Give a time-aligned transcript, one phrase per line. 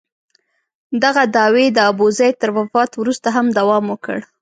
[1.03, 4.17] دغه دعوې د ابوزید تر وفات وروسته هم دوام وکړ.